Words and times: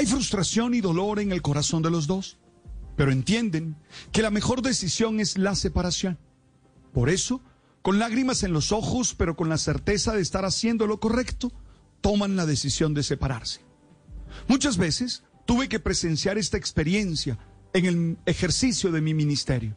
Hay 0.00 0.06
frustración 0.06 0.72
y 0.72 0.80
dolor 0.80 1.20
en 1.20 1.30
el 1.30 1.42
corazón 1.42 1.82
de 1.82 1.90
los 1.90 2.06
dos, 2.06 2.38
pero 2.96 3.12
entienden 3.12 3.76
que 4.12 4.22
la 4.22 4.30
mejor 4.30 4.62
decisión 4.62 5.20
es 5.20 5.36
la 5.36 5.54
separación. 5.54 6.18
Por 6.94 7.10
eso, 7.10 7.42
con 7.82 7.98
lágrimas 7.98 8.42
en 8.42 8.54
los 8.54 8.72
ojos, 8.72 9.14
pero 9.14 9.36
con 9.36 9.50
la 9.50 9.58
certeza 9.58 10.14
de 10.14 10.22
estar 10.22 10.46
haciendo 10.46 10.86
lo 10.86 11.00
correcto, 11.00 11.52
toman 12.00 12.34
la 12.34 12.46
decisión 12.46 12.94
de 12.94 13.02
separarse. 13.02 13.60
Muchas 14.48 14.78
veces 14.78 15.22
tuve 15.44 15.68
que 15.68 15.80
presenciar 15.80 16.38
esta 16.38 16.56
experiencia 16.56 17.38
en 17.74 17.84
el 17.84 18.18
ejercicio 18.24 18.92
de 18.92 19.02
mi 19.02 19.12
ministerio. 19.12 19.74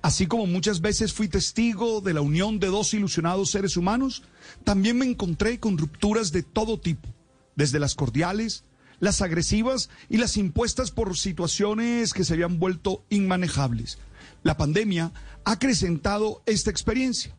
Así 0.00 0.26
como 0.26 0.46
muchas 0.46 0.80
veces 0.80 1.12
fui 1.12 1.28
testigo 1.28 2.00
de 2.00 2.14
la 2.14 2.22
unión 2.22 2.60
de 2.60 2.68
dos 2.68 2.94
ilusionados 2.94 3.50
seres 3.50 3.76
humanos, 3.76 4.22
también 4.64 4.96
me 4.96 5.04
encontré 5.04 5.60
con 5.60 5.76
rupturas 5.76 6.32
de 6.32 6.44
todo 6.44 6.80
tipo, 6.80 7.14
desde 7.56 7.78
las 7.78 7.94
cordiales, 7.94 8.64
las 9.00 9.22
agresivas 9.22 9.90
y 10.08 10.18
las 10.18 10.36
impuestas 10.36 10.92
por 10.92 11.16
situaciones 11.16 12.12
que 12.12 12.24
se 12.24 12.34
habían 12.34 12.58
vuelto 12.58 13.04
inmanejables. 13.10 13.98
La 14.42 14.56
pandemia 14.56 15.12
ha 15.44 15.52
acrecentado 15.52 16.42
esta 16.46 16.70
experiencia. 16.70 17.36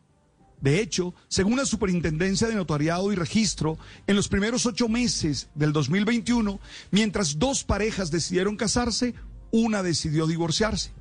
De 0.60 0.80
hecho, 0.80 1.12
según 1.28 1.56
la 1.56 1.66
Superintendencia 1.66 2.46
de 2.46 2.54
Notariado 2.54 3.12
y 3.12 3.16
Registro, 3.16 3.76
en 4.06 4.14
los 4.14 4.28
primeros 4.28 4.64
ocho 4.66 4.88
meses 4.88 5.48
del 5.56 5.72
2021, 5.72 6.60
mientras 6.92 7.40
dos 7.40 7.64
parejas 7.64 8.12
decidieron 8.12 8.54
casarse, 8.56 9.16
una 9.50 9.82
decidió 9.82 10.28
divorciarse. 10.28 10.92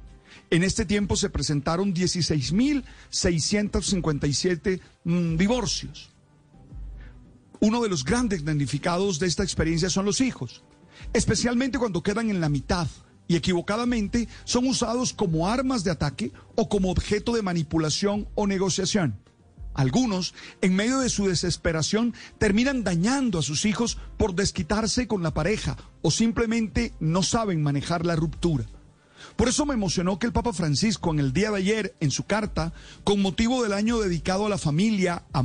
En 0.50 0.64
este 0.64 0.86
tiempo 0.86 1.16
se 1.16 1.30
presentaron 1.30 1.94
16.657 1.94 4.82
mm, 5.04 5.38
divorcios. 5.38 6.10
Uno 7.64 7.84
de 7.84 7.90
los 7.90 8.04
grandes 8.04 8.44
damnificados 8.44 9.20
de 9.20 9.28
esta 9.28 9.44
experiencia 9.44 9.88
son 9.92 10.04
los 10.04 10.20
hijos, 10.20 10.64
especialmente 11.14 11.78
cuando 11.78 12.02
quedan 12.02 12.32
en 12.32 12.42
la 12.42 12.50
mitad 12.50 12.88
y 13.28 13.36
equivocadamente 13.36 14.28
son 14.46 14.68
usados 14.68 15.14
como 15.14 15.48
armas 15.48 15.84
de 15.84 15.92
ataque 15.92 16.32
o 16.56 16.68
como 16.68 16.90
objeto 16.90 17.34
de 17.34 17.44
manipulación 17.44 18.28
o 18.34 18.48
negociación. 18.48 19.20
Algunos, 19.76 20.34
en 20.62 20.76
medio 20.76 21.02
de 21.02 21.10
su 21.10 21.28
desesperación, 21.28 22.16
terminan 22.40 22.84
dañando 22.84 23.38
a 23.38 23.44
sus 23.44 23.66
hijos 23.66 24.00
por 24.18 24.34
desquitarse 24.34 25.08
con 25.08 25.22
la 25.22 25.36
pareja 25.36 25.78
o 26.02 26.10
simplemente 26.10 26.94
no 27.00 27.22
saben 27.22 27.62
manejar 27.62 28.08
la 28.08 28.16
ruptura. 28.16 28.66
Por 29.36 29.48
eso 29.48 29.68
me 29.68 29.76
emocionó 29.76 30.18
que 30.18 30.26
el 30.26 30.34
Papa 30.34 30.52
Francisco 30.52 31.12
en 31.12 31.20
el 31.20 31.32
día 31.32 31.52
de 31.52 31.58
ayer, 31.58 31.96
en 32.00 32.10
su 32.10 32.24
carta, 32.24 32.74
con 33.04 33.22
motivo 33.22 33.62
del 33.62 33.74
año 33.74 34.00
dedicado 34.00 34.48
a 34.48 34.50
la 34.50 34.58
familia, 34.58 35.26
a 35.32 35.44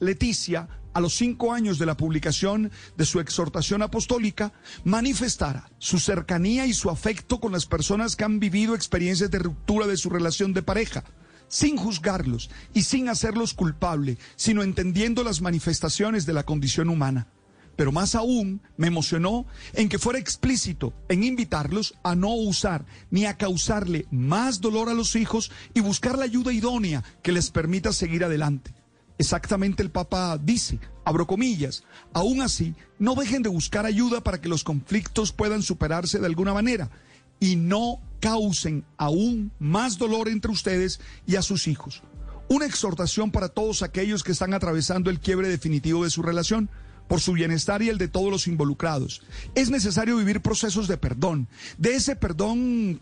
Leticia, 0.00 0.68
a 0.94 1.00
los 1.00 1.14
cinco 1.14 1.52
años 1.52 1.78
de 1.78 1.86
la 1.86 1.96
publicación 1.96 2.70
de 2.96 3.04
su 3.04 3.20
exhortación 3.20 3.82
apostólica, 3.82 4.52
manifestara 4.84 5.70
su 5.78 5.98
cercanía 5.98 6.66
y 6.66 6.72
su 6.72 6.88
afecto 6.88 7.40
con 7.40 7.52
las 7.52 7.66
personas 7.66 8.16
que 8.16 8.24
han 8.24 8.40
vivido 8.40 8.74
experiencias 8.74 9.30
de 9.30 9.40
ruptura 9.40 9.86
de 9.86 9.96
su 9.96 10.08
relación 10.08 10.54
de 10.54 10.62
pareja, 10.62 11.04
sin 11.48 11.76
juzgarlos 11.76 12.50
y 12.72 12.82
sin 12.82 13.08
hacerlos 13.08 13.54
culpable, 13.54 14.18
sino 14.36 14.62
entendiendo 14.62 15.22
las 15.24 15.40
manifestaciones 15.40 16.24
de 16.24 16.32
la 16.32 16.44
condición 16.44 16.88
humana 16.88 17.28
pero 17.76 17.92
más 17.92 18.14
aún 18.14 18.62
me 18.76 18.86
emocionó 18.86 19.46
en 19.72 19.88
que 19.88 19.98
fuera 19.98 20.18
explícito 20.18 20.92
en 21.08 21.24
invitarlos 21.24 21.94
a 22.02 22.14
no 22.14 22.34
usar 22.34 22.86
ni 23.10 23.26
a 23.26 23.36
causarle 23.36 24.06
más 24.10 24.60
dolor 24.60 24.88
a 24.88 24.94
los 24.94 25.16
hijos 25.16 25.50
y 25.74 25.80
buscar 25.80 26.18
la 26.18 26.24
ayuda 26.24 26.52
idónea 26.52 27.02
que 27.22 27.32
les 27.32 27.50
permita 27.50 27.92
seguir 27.92 28.24
adelante. 28.24 28.72
Exactamente 29.16 29.82
el 29.82 29.90
Papa 29.90 30.38
dice, 30.38 30.80
abro 31.04 31.26
comillas, 31.26 31.84
aún 32.12 32.42
así, 32.42 32.74
no 32.98 33.14
dejen 33.14 33.42
de 33.42 33.48
buscar 33.48 33.86
ayuda 33.86 34.22
para 34.22 34.40
que 34.40 34.48
los 34.48 34.64
conflictos 34.64 35.32
puedan 35.32 35.62
superarse 35.62 36.18
de 36.18 36.26
alguna 36.26 36.52
manera 36.52 36.90
y 37.38 37.56
no 37.56 38.00
causen 38.20 38.84
aún 38.96 39.52
más 39.58 39.98
dolor 39.98 40.28
entre 40.28 40.50
ustedes 40.50 41.00
y 41.26 41.36
a 41.36 41.42
sus 41.42 41.68
hijos. 41.68 42.02
Una 42.48 42.66
exhortación 42.66 43.30
para 43.30 43.48
todos 43.48 43.82
aquellos 43.82 44.24
que 44.24 44.32
están 44.32 44.52
atravesando 44.52 45.10
el 45.10 45.20
quiebre 45.20 45.48
definitivo 45.48 46.04
de 46.04 46.10
su 46.10 46.22
relación 46.22 46.68
por 47.08 47.20
su 47.20 47.32
bienestar 47.32 47.82
y 47.82 47.90
el 47.90 47.98
de 47.98 48.08
todos 48.08 48.30
los 48.30 48.46
involucrados. 48.46 49.22
Es 49.54 49.70
necesario 49.70 50.16
vivir 50.16 50.40
procesos 50.40 50.88
de 50.88 50.96
perdón, 50.96 51.48
de 51.78 51.94
ese 51.94 52.16
perdón 52.16 53.00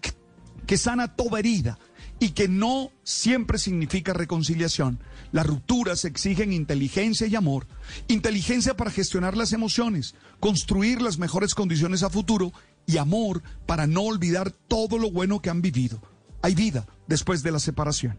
que 0.66 0.76
sana 0.76 1.14
toda 1.14 1.38
herida 1.38 1.78
y 2.22 2.30
que 2.30 2.46
no 2.46 2.92
siempre 3.02 3.58
significa 3.58 4.12
reconciliación. 4.12 5.00
Las 5.32 5.44
rupturas 5.44 6.04
exigen 6.04 6.52
inteligencia 6.52 7.26
y 7.26 7.34
amor, 7.34 7.66
inteligencia 8.06 8.76
para 8.76 8.92
gestionar 8.92 9.36
las 9.36 9.52
emociones, 9.52 10.14
construir 10.38 11.02
las 11.02 11.18
mejores 11.18 11.52
condiciones 11.52 12.04
a 12.04 12.10
futuro 12.10 12.52
y 12.86 12.98
amor 12.98 13.42
para 13.66 13.88
no 13.88 14.02
olvidar 14.02 14.52
todo 14.52 14.98
lo 14.98 15.10
bueno 15.10 15.42
que 15.42 15.50
han 15.50 15.62
vivido. 15.62 16.00
Hay 16.42 16.54
vida 16.54 16.86
después 17.08 17.42
de 17.42 17.50
la 17.50 17.58
separación. 17.58 18.16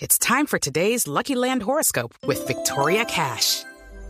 It's 0.00 0.18
time 0.18 0.46
for 0.48 0.58
today's 0.58 1.06
Lucky 1.06 1.36
Land 1.36 1.62
horoscope 1.62 2.12
with 2.26 2.44
Victoria 2.48 3.04
Cash. 3.04 3.62